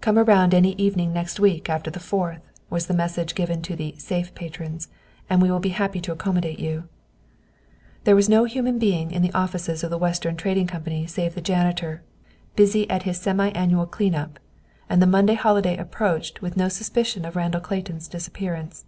"Come 0.00 0.18
around 0.18 0.54
any 0.54 0.72
evening 0.76 1.12
next 1.12 1.38
week, 1.38 1.68
after 1.68 1.90
the 1.90 2.00
Fourth," 2.00 2.40
was 2.70 2.86
the 2.86 2.94
message 2.94 3.34
given 3.34 3.60
to 3.60 3.76
the 3.76 3.94
"safe" 3.98 4.34
patrons, 4.34 4.88
"and 5.28 5.42
we 5.42 5.50
will 5.50 5.58
be 5.60 5.68
happy 5.76 6.00
to 6.00 6.12
accommodate 6.12 6.58
you." 6.58 6.84
There 8.04 8.16
was 8.16 8.26
no 8.26 8.44
human 8.44 8.78
being 8.78 9.10
in 9.10 9.20
the 9.20 9.30
offices 9.34 9.84
of 9.84 9.90
the 9.90 9.98
Western 9.98 10.34
Trading 10.36 10.66
Company 10.66 11.06
save 11.06 11.34
the 11.34 11.42
janitor, 11.42 12.00
busy 12.56 12.88
at 12.88 13.02
his 13.02 13.20
semi 13.20 13.50
annual 13.50 13.84
clean 13.84 14.14
up, 14.14 14.38
and 14.88 15.02
the 15.02 15.06
Monday 15.06 15.34
holiday 15.34 15.76
approached 15.76 16.40
with 16.40 16.56
no 16.56 16.70
suspicion 16.70 17.26
of 17.26 17.36
Randall 17.36 17.60
Clayton's 17.60 18.08
disappearance. 18.08 18.86